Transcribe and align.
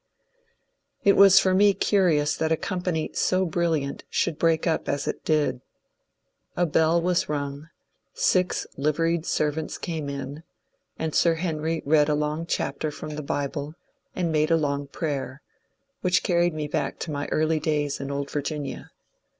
It 1.03 1.15
was 1.15 1.39
for 1.39 1.53
me 1.53 1.75
curious 1.75 2.35
that 2.35 2.51
a 2.51 2.57
company 2.57 3.11
so 3.13 3.45
brilliant 3.45 4.03
should 4.09 4.39
break 4.39 4.65
up 4.65 4.89
as 4.89 5.07
it 5.07 5.23
did: 5.23 5.61
a 6.57 6.65
bell 6.65 6.99
was 6.99 7.29
rung, 7.29 7.69
six 8.11 8.65
liveried 8.77 9.27
servants 9.27 9.77
came 9.77 10.09
in, 10.09 10.41
and 10.97 11.13
Sir 11.13 11.35
Henry 11.35 11.83
read 11.85 12.09
a 12.09 12.15
long 12.15 12.47
chapter 12.47 12.89
from 12.89 13.11
the 13.11 13.21
Bible 13.21 13.75
and 14.15 14.31
made 14.31 14.49
a 14.49 14.57
long 14.57 14.87
prayer,— 14.87 15.43
which 16.01 16.23
carried 16.23 16.55
me 16.55 16.67
back 16.67 16.97
to 17.01 17.11
my 17.11 17.27
early 17.27 17.59
days 17.59 17.99
in 17.99 18.09
old 18.09 18.31
Virginia. 18.31 18.89